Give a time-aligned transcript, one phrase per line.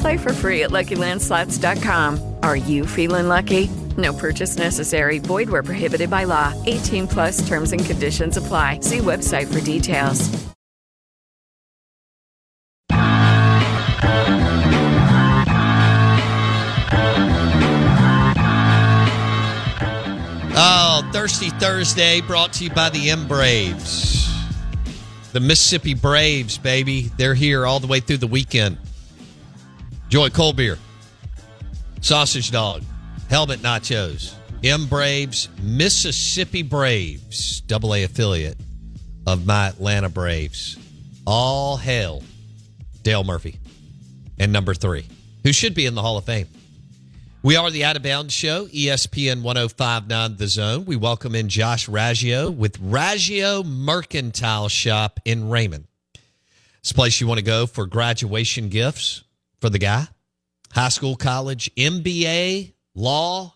[0.00, 2.36] Play for free at LuckyLandSlots.com.
[2.42, 3.68] Are you feeling lucky?
[3.96, 5.18] No purchase necessary.
[5.18, 6.54] Void where prohibited by law.
[6.66, 8.80] 18 plus terms and conditions apply.
[8.80, 10.48] See website for details.
[20.60, 24.28] Oh, Thirsty Thursday brought to you by the M Braves.
[25.32, 27.10] The Mississippi Braves, baby.
[27.16, 28.78] They're here all the way through the weekend.
[30.08, 30.78] Joy cold beer,
[32.00, 32.82] sausage dog,
[33.28, 34.34] helmet nachos.
[34.64, 38.56] M Braves, Mississippi Braves, double A affiliate
[39.26, 40.78] of my Atlanta Braves.
[41.26, 42.22] All hail
[43.02, 43.60] Dale Murphy.
[44.38, 45.06] And number three,
[45.44, 46.48] who should be in the Hall of Fame.
[47.42, 50.86] We are the Out of Bounds Show, ESPN 1059 The Zone.
[50.86, 55.86] We welcome in Josh Raggio with Raggio Mercantile Shop in Raymond.
[56.80, 59.22] It's a place you want to go for graduation gifts
[59.60, 60.06] for the guy.
[60.72, 63.54] High school, college, MBA, law,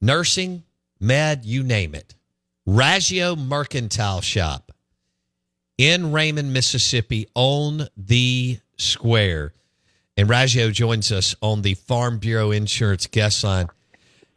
[0.00, 0.62] nursing,
[1.00, 2.14] med, you name it.
[2.66, 4.72] Raggio Mercantile Shop
[5.78, 9.52] in Raymond, Mississippi, on the square.
[10.16, 13.68] And Raggio joins us on the Farm Bureau Insurance guest line.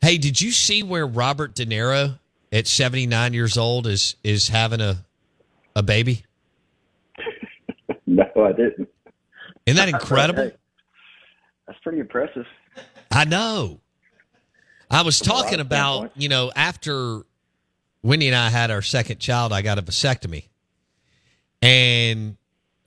[0.01, 2.19] Hey, did you see where Robert De Niro
[2.51, 5.05] at 79 years old is is having a
[5.75, 6.25] a baby?
[8.11, 8.89] No, I didn't.
[9.69, 10.51] Isn't that incredible?
[11.67, 12.45] That's pretty impressive.
[13.11, 13.79] I know.
[14.91, 17.21] I was From a lot talking about, you know, after
[18.01, 20.45] Wendy and I had our second child, I got a vasectomy.
[21.61, 22.37] And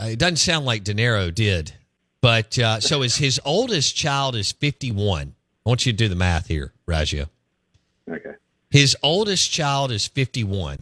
[0.00, 1.72] uh, it doesn't sound like De Niro did.
[2.20, 5.34] But uh, so is his oldest child is 51.
[5.64, 7.28] I want you to do the math here, Raggio.
[8.10, 8.32] Okay.
[8.70, 10.78] His oldest child is 51.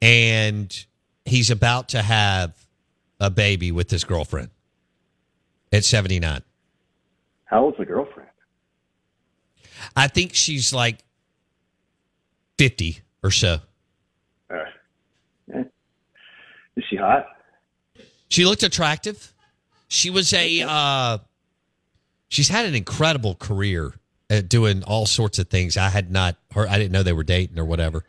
[0.00, 0.86] And
[1.24, 2.61] he's about to have
[3.22, 4.50] a baby with his girlfriend
[5.72, 6.42] at 79.
[7.44, 8.28] How old's the girlfriend?
[9.94, 10.98] I think she's like
[12.58, 13.58] 50 or so.
[14.50, 14.56] Uh,
[15.54, 15.62] eh.
[16.76, 17.26] Is she hot?
[18.28, 19.32] She looked attractive.
[19.86, 21.18] She was a uh
[22.28, 23.92] she's had an incredible career
[24.30, 25.76] at doing all sorts of things.
[25.76, 28.04] I had not her I didn't know they were dating or whatever.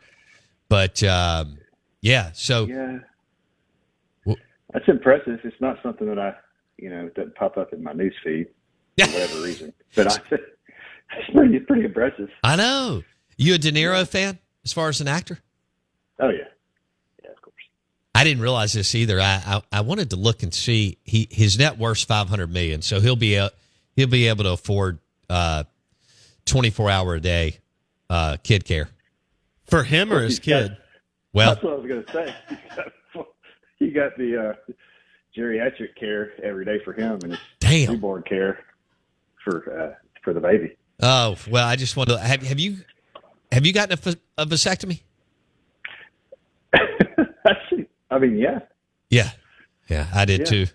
[0.68, 1.58] But um
[2.00, 2.98] yeah, so Yeah.
[4.74, 5.38] That's impressive.
[5.44, 6.34] It's not something that I,
[6.76, 8.48] you know, doesn't pop up in my news feed
[8.98, 9.72] for whatever reason.
[9.94, 10.16] But I,
[11.16, 12.28] it's pretty, pretty impressive.
[12.42, 13.02] I know.
[13.36, 15.38] You a De Niro fan as far as an actor?
[16.20, 16.38] Oh yeah.
[17.22, 17.54] Yeah, of course.
[18.14, 19.20] I didn't realize this either.
[19.20, 22.82] I, I I wanted to look and see he his net worth's five hundred million,
[22.82, 23.50] so he'll be a,
[23.96, 24.98] he'll be able to afford
[25.30, 25.64] uh
[26.46, 27.58] twenty four hour a day
[28.10, 28.88] uh kid care
[29.64, 30.76] for him or his kid.
[31.32, 32.34] Well, That's what I was going to say.
[33.84, 34.72] You got the uh,
[35.36, 37.92] geriatric care every day for him, and Damn.
[37.92, 38.58] newborn care
[39.44, 40.76] for uh, for the baby.
[41.02, 42.78] oh well, I just want to have have you
[43.52, 45.02] have you gotten a, a vasectomy?
[48.10, 48.60] I mean, yeah,
[49.10, 49.30] Yeah,
[49.88, 50.46] yeah, I did Yeah.
[50.46, 50.66] too.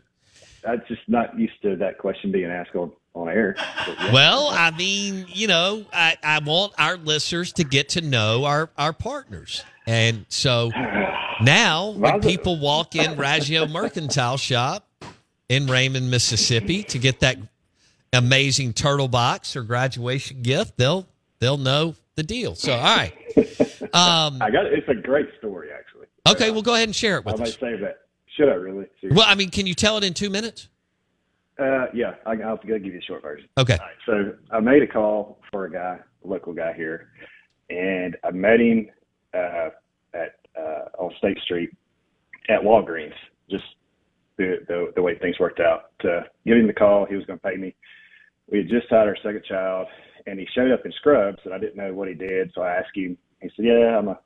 [0.67, 3.55] I'm just not used to that question being asked on on air.
[3.57, 4.13] Yeah.
[4.13, 8.69] Well, I mean, you know, I, I want our listeners to get to know our,
[8.77, 9.63] our partners.
[9.87, 10.71] And so
[11.41, 14.87] now when people walk in Raggio Mercantile Shop
[15.47, 17.37] in Raymond, Mississippi to get that
[18.13, 21.07] amazing Turtlebox or graduation gift, they'll
[21.39, 22.55] they'll know the deal.
[22.55, 23.13] So all right.
[23.93, 24.73] Um, I got it.
[24.73, 26.05] It's a great story, actually.
[26.29, 27.59] Okay, well, go ahead and share it with I with might us.
[27.59, 28.01] say that.
[28.35, 28.85] Should I really?
[29.01, 29.17] Seriously?
[29.17, 30.67] Well, I mean, can you tell it in two minutes?
[31.57, 33.49] Uh, yeah, I, I'll give you a short version.
[33.57, 33.77] Okay.
[33.79, 37.09] Right, so I made a call for a guy, a local guy here,
[37.69, 38.89] and I met him
[39.33, 39.69] uh,
[40.59, 41.71] uh, on State Street
[42.49, 43.13] at Walgreens.
[43.49, 43.63] Just
[44.37, 45.91] the, the the way things worked out.
[46.01, 47.75] To give him the call, he was going to pay me.
[48.51, 49.87] We had just had our second child,
[50.27, 52.51] and he showed up in scrubs, and I didn't know what he did.
[52.53, 53.17] So I asked him.
[53.41, 54.19] He said, "Yeah, I'm a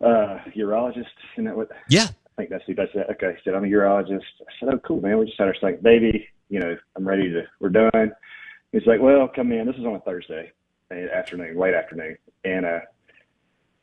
[0.00, 1.70] uh, urologist." Isn't that what?
[1.88, 2.08] Yeah.
[2.38, 2.94] I think that's the best.
[2.94, 3.32] Okay.
[3.32, 4.20] He said, I'm a urologist.
[4.42, 5.18] I said, oh, cool, man.
[5.18, 6.28] We just had our second baby.
[6.50, 8.12] You know, I'm ready to, we're done.
[8.72, 9.66] He's like, well, come in.
[9.66, 10.52] This is on a Thursday
[10.90, 12.18] uh, afternoon, late afternoon.
[12.44, 12.80] And, uh,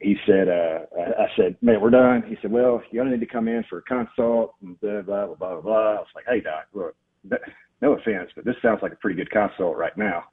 [0.03, 2.23] he said, uh, I I said, man, we're done.
[2.27, 5.25] He said, well, you only need to come in for a consult and blah, blah,
[5.27, 5.91] blah, blah, blah.
[5.91, 6.95] I was like, hey, doc, look,
[7.25, 7.41] that,
[7.81, 10.25] no offense, but this sounds like a pretty good consult right now.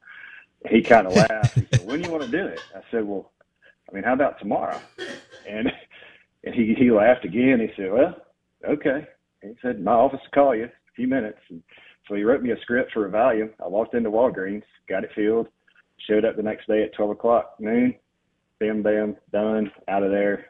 [0.68, 1.54] He kind of laughed.
[1.54, 2.58] He said, when do you want to do it?
[2.74, 3.30] I said, well,
[3.88, 4.80] I mean, how about tomorrow?
[5.48, 5.68] And,
[6.44, 7.60] and he, he laughed again.
[7.60, 8.16] He said, well,
[8.68, 9.06] okay.
[9.42, 11.38] He said, my office will call you in a few minutes.
[11.48, 11.62] And
[12.08, 13.50] so he wrote me a script for a Valium.
[13.64, 15.48] I walked into Walgreens, got it filled,
[16.08, 17.94] showed up the next day at 12 o'clock noon.
[18.60, 20.46] Bam, bam, done, out of there,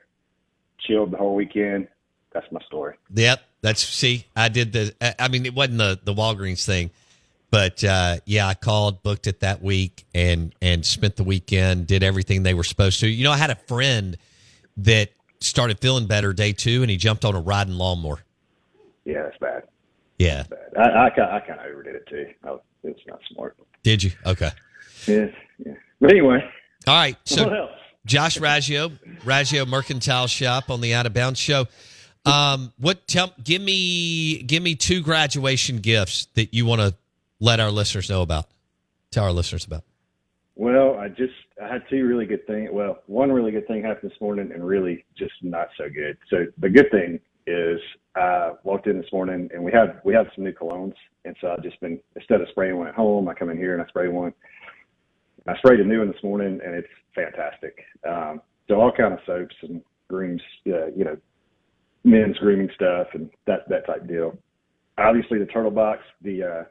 [0.81, 1.87] chilled the whole weekend.
[2.33, 2.97] That's my story.
[3.15, 3.41] Yep.
[3.63, 4.95] That's see, I did the.
[5.19, 6.91] I- mean, it wasn't the the Walgreens thing,
[7.51, 12.03] but uh, yeah, I called, booked it that week, and and spent the weekend, did
[12.03, 13.09] everything they were supposed to.
[13.09, 14.17] You know, I had a friend
[14.79, 15.11] that
[15.41, 18.21] started feeling better day two, and he jumped on a riding lawnmower.
[19.05, 19.65] Yeah, that's bad.
[20.19, 20.45] Yeah.
[20.45, 20.59] Bad.
[20.79, 22.27] I, I, I kind of overdid it too.
[22.45, 23.57] I, was- it's not smart.
[23.83, 24.13] Did you?
[24.27, 24.51] Okay.
[25.07, 25.27] Yeah,
[25.65, 25.75] yeah.
[26.01, 26.39] But anyway,
[26.87, 27.15] All right.
[27.17, 27.71] what So else?
[28.11, 28.91] Josh Raggio,
[29.25, 31.69] Raggio Mercantile Shop on the Out of Bounds Show.
[32.27, 33.07] Um, what?
[33.07, 36.97] Tell, give me, give me two graduation gifts that you want to
[37.39, 38.47] let our listeners know about.
[39.13, 39.85] Tell our listeners about.
[40.57, 42.71] Well, I just I had two really good things.
[42.73, 46.19] Well, one really good thing happened this morning, and really just not so good.
[46.31, 47.79] So the good thing is
[48.17, 51.53] I walked in this morning, and we have we have some new colognes, and so
[51.53, 53.87] I've just been instead of spraying one at home, I come in here and I
[53.87, 54.35] spray one.
[55.47, 57.79] I sprayed a new one this morning, and it's fantastic.
[58.09, 61.17] Um, so all kind of soaps and grooms, uh, you know,
[62.05, 64.37] men's grooming stuff and that that type deal.
[64.99, 66.65] Obviously, the Turtlebox, the uh,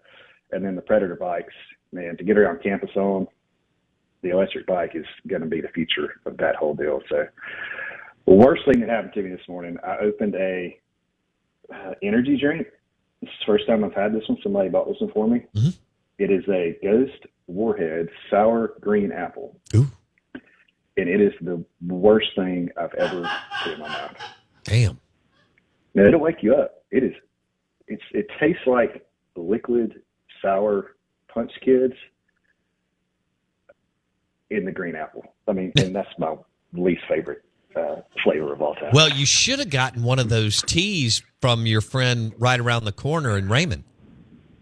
[0.51, 1.53] and then the predator bikes.
[1.91, 3.27] Man, to get around campus on,
[4.21, 7.01] the electric bike is going to be the future of that whole deal.
[7.09, 7.25] So,
[8.27, 10.77] the worst thing that happened to me this morning, I opened a
[11.73, 12.67] uh, energy drink.
[13.21, 14.37] This is the first time I've had this one.
[14.43, 15.45] Somebody bought this one for me.
[16.19, 19.59] It is a Ghost Warhead sour green apple.
[19.75, 19.87] Ooh.
[20.97, 23.29] And it is the worst thing I've ever
[23.63, 24.15] put in my mouth.
[24.63, 24.99] Damn.
[25.95, 26.83] Now, it'll wake you up.
[26.91, 27.13] It is.
[27.87, 28.03] It's.
[28.11, 30.01] It tastes like liquid
[30.41, 30.95] sour
[31.33, 31.93] punch kids
[34.49, 35.23] in the green apple.
[35.47, 36.35] I mean, and that's my
[36.73, 37.43] least favorite
[37.75, 38.91] uh, flavor of all time.
[38.93, 42.91] Well, you should have gotten one of those teas from your friend right around the
[42.91, 43.83] corner in Raymond.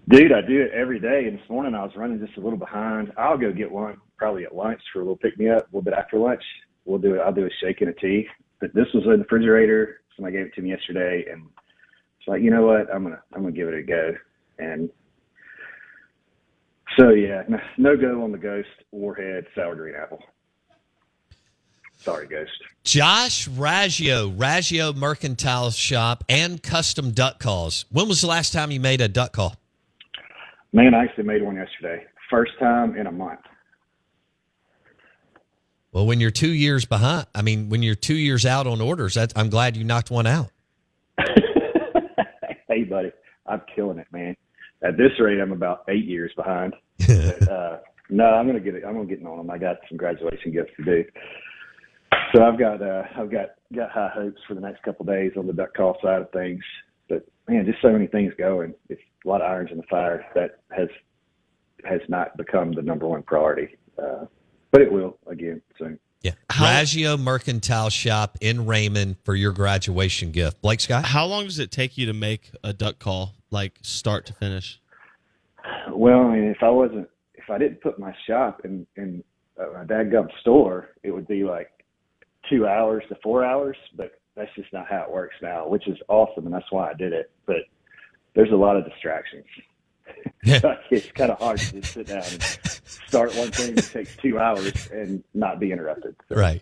[0.10, 1.26] Dude, I do it every day.
[1.28, 3.12] And this morning I was running just a little behind.
[3.18, 5.64] I'll go get one probably at lunch for a little pick me up.
[5.64, 6.44] A little bit after lunch,
[6.86, 7.20] we'll do it.
[7.20, 8.28] I'll do a shake and a tea.
[8.62, 10.02] But this was in the refrigerator.
[10.16, 11.44] Somebody gave it to me yesterday, and
[12.20, 12.92] it's like, you know what?
[12.92, 14.16] I'm gonna I'm gonna give it a go.
[14.58, 14.90] And
[16.98, 20.24] so yeah, no, no go on the Ghost Warhead Sour Green Apple.
[21.98, 22.52] Sorry, Ghost.
[22.84, 27.86] Josh Raggio, Raggio Mercantile Shop and Custom Duck Calls.
[27.92, 29.56] When was the last time you made a duck call?
[30.74, 32.04] Man, I actually made one yesterday.
[32.30, 33.40] First time in a month.
[35.92, 39.16] Well, when you're two years behind, I mean, when you're two years out on orders,
[39.16, 40.52] that, I'm glad you knocked one out.
[42.68, 43.12] hey, buddy,
[43.46, 44.36] I'm killing it, man.
[44.84, 46.74] At this rate, I'm about eight years behind.
[47.08, 47.78] But, uh,
[48.10, 48.84] no, I'm gonna get it.
[48.86, 49.50] I'm gonna get on them.
[49.50, 51.04] I got some graduation gifts to do.
[52.34, 55.32] So I've got uh, I've got got high hopes for the next couple of days
[55.38, 56.64] on the duck call side of things.
[57.48, 58.74] But man, just so many things going.
[58.90, 60.90] It's a lot of irons in the fire that has
[61.86, 63.78] has not become the number one priority.
[63.98, 64.26] Uh,
[64.72, 66.00] but it will again soon.
[66.22, 66.32] Yeah.
[66.52, 70.62] Raggio Mercantile Shop in Raymond for your graduation gift.
[70.62, 71.06] Blake Scott?
[71.06, 74.82] How long does it take you to make a duck call, like start to finish?
[75.92, 79.24] Well, I mean, if I wasn't, if I didn't put my shop in in
[79.60, 81.70] uh, a dadgum store, it would be like
[82.50, 83.78] two hours to four hours.
[83.96, 86.94] But that's just not how it works now, which is awesome, and that's why I
[86.94, 87.32] did it.
[87.46, 87.64] But
[88.36, 89.46] there's a lot of distractions.
[90.44, 92.42] it's kind of hard to just sit down and
[93.08, 96.16] start one thing that takes two hours and not be interrupted.
[96.30, 96.62] So, Right.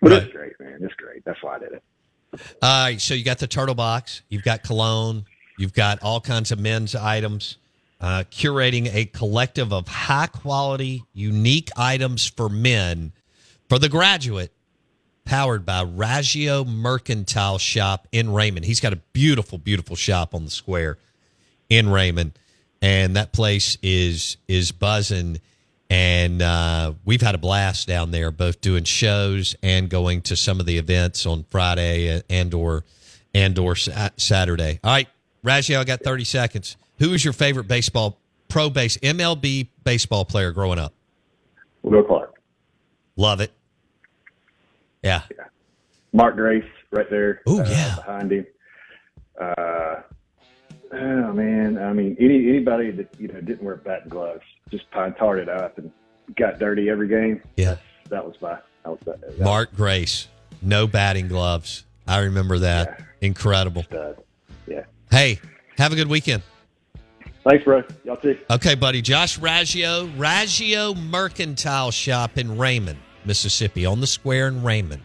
[0.00, 0.78] But it's great, man.
[0.80, 1.24] It's great.
[1.24, 1.82] That's why I did it.
[2.62, 3.00] All right.
[3.00, 5.26] So you got the Turtlebox, you've got cologne,
[5.58, 7.58] you've got all kinds of men's items,
[8.00, 13.12] uh, curating a collective of high quality, unique items for men
[13.68, 14.52] for the graduate
[15.26, 18.64] powered by Raggio Mercantile Shop in Raymond.
[18.64, 20.96] He's got a beautiful, beautiful shop on the square
[21.68, 22.32] in Raymond,
[22.80, 25.40] and that place is is buzzing.
[25.88, 30.58] And uh, we've had a blast down there, both doing shows and going to some
[30.58, 32.84] of the events on Friday and or
[33.34, 34.80] and or Sa- Saturday.
[34.82, 35.08] All right,
[35.44, 36.76] Raggio, I got thirty seconds.
[36.98, 38.18] Who was your favorite baseball
[38.48, 40.94] pro base MLB baseball player growing up?
[41.82, 42.40] Will Clark.
[43.16, 43.52] Love it.
[45.06, 45.22] Yeah.
[46.12, 47.42] Mark Grace right there.
[47.46, 47.94] Oh uh, yeah.
[47.96, 48.46] behind him.
[49.40, 50.00] Uh,
[50.92, 55.14] oh man, I mean, any anybody that you know didn't wear batting gloves, just pine
[55.14, 55.90] tarted up and
[56.36, 57.42] got dirty every game.
[57.56, 57.76] Yeah.
[58.08, 58.58] That was my.
[58.84, 60.28] That was that Mark Grace,
[60.62, 61.84] no batting gloves.
[62.06, 63.02] I remember that.
[63.20, 63.82] Incredible.
[63.82, 64.22] Stud.
[64.66, 64.84] Yeah.
[65.10, 65.40] Hey,
[65.78, 66.42] have a good weekend.
[67.48, 67.82] Thanks, bro.
[68.04, 68.38] Y'all too.
[68.50, 69.02] Okay, buddy.
[69.02, 75.02] Josh Raggio, Raggio Mercantile Shop in Raymond, Mississippi, on the square in Raymond.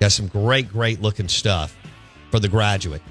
[0.00, 1.76] Got some great, great looking stuff
[2.30, 3.02] for the graduate,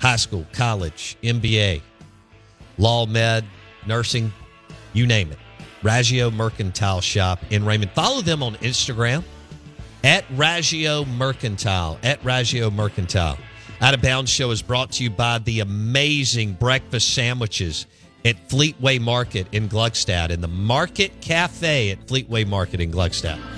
[0.00, 1.82] high school, college, MBA,
[2.78, 3.44] law, med,
[3.86, 4.32] nursing,
[4.92, 5.38] you name it.
[5.82, 7.92] Raggio Mercantile Shop in Raymond.
[7.92, 9.22] Follow them on Instagram
[10.02, 11.98] at Raggio Mercantile.
[12.02, 13.38] At Raggio Mercantile.
[13.80, 17.86] Out of Bounds Show is brought to you by the amazing breakfast sandwiches
[18.24, 23.57] at Fleetway Market in Gluckstadt and the Market Cafe at Fleetway Market in Gluckstadt.